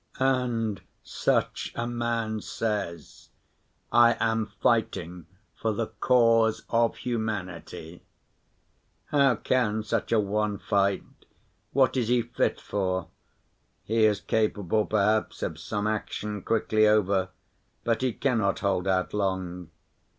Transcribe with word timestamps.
And 0.17 0.81
such 1.03 1.71
a 1.75 1.85
man 1.85 2.41
says, 2.41 3.29
"I 3.91 4.17
am 4.19 4.47
fighting 4.47 5.27
for 5.55 5.73
the 5.73 5.89
cause 5.99 6.63
of 6.71 6.95
humanity." 6.95 8.01
How 9.09 9.35
can 9.35 9.83
such 9.83 10.11
a 10.11 10.19
one 10.19 10.57
fight? 10.57 11.03
what 11.71 11.95
is 11.95 12.07
he 12.07 12.23
fit 12.23 12.59
for? 12.59 13.09
He 13.83 14.05
is 14.05 14.21
capable 14.21 14.87
perhaps 14.87 15.43
of 15.43 15.59
some 15.59 15.85
action 15.85 16.41
quickly 16.41 16.87
over, 16.87 17.29
but 17.83 18.01
he 18.01 18.11
cannot 18.11 18.61
hold 18.61 18.87
out 18.87 19.13
long. 19.13 19.69